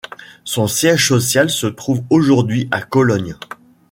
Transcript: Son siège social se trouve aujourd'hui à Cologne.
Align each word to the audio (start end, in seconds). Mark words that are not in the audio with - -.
Son 0.45 0.65
siège 0.65 1.09
social 1.09 1.51
se 1.51 1.67
trouve 1.67 2.01
aujourd'hui 2.09 2.67
à 2.71 2.81
Cologne. 2.81 3.35